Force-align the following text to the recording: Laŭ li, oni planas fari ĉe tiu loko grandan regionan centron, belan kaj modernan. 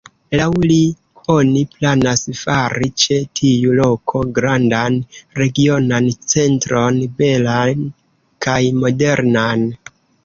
Laŭ 0.37 0.45
li, 0.69 0.77
oni 1.33 1.59
planas 1.73 2.23
fari 2.39 2.89
ĉe 3.03 3.19
tiu 3.39 3.75
loko 3.81 4.21
grandan 4.39 4.97
regionan 5.43 6.11
centron, 6.33 7.01
belan 7.21 7.85
kaj 8.47 8.61
modernan. 8.81 9.69